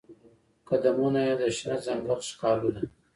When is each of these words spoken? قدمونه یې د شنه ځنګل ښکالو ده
قدمونه 0.69 1.19
یې 1.27 1.33
د 1.41 1.43
شنه 1.57 1.77
ځنګل 1.85 2.19
ښکالو 2.29 2.69
ده 2.75 2.83